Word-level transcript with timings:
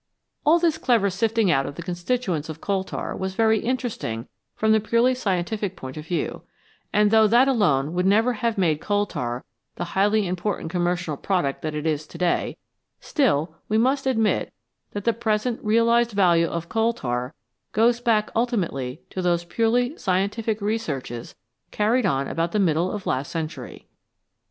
All 0.47 0.57
this 0.57 0.79
clever 0.79 1.11
sifting 1.11 1.51
out 1.51 1.67
of 1.67 1.75
the 1.75 1.83
constituents 1.83 2.49
of 2.49 2.59
coal 2.59 2.83
tar 2.83 3.15
was 3.15 3.35
very 3.35 3.59
interesting 3.59 4.27
from 4.55 4.71
the 4.71 4.79
purely 4.79 5.13
scientific 5.13 5.75
point 5.75 5.95
of 5.95 6.07
view, 6.07 6.41
and 6.91 7.11
though 7.11 7.27
that 7.27 7.47
alone 7.47 7.93
would 7.93 8.07
never 8.07 8.33
have 8.33 8.57
made 8.57 8.81
coal 8.81 9.05
tar 9.05 9.45
the 9.75 9.83
highly 9.93 10.25
important 10.25 10.71
commercial 10.71 11.15
product 11.17 11.61
that 11.61 11.75
it 11.75 11.85
is 11.85 12.07
to 12.07 12.17
day, 12.17 12.57
still 12.99 13.55
we 13.69 13.77
must 13.77 14.07
admit 14.07 14.51
that 14.93 15.03
the 15.03 15.13
present 15.13 15.63
realised 15.63 16.13
value 16.13 16.47
of 16.47 16.67
coal 16.67 16.93
tar 16.93 17.35
goes 17.71 17.99
back 17.99 18.31
ultimately 18.35 19.03
to 19.11 19.21
those 19.21 19.43
purely 19.43 19.95
scientific 19.99 20.61
researches 20.61 21.35
carried 21.69 22.07
on 22.07 22.27
about 22.27 22.53
the 22.53 22.57
middle 22.59 22.89
of 22.91 23.05
last 23.05 23.29
century. 23.31 23.85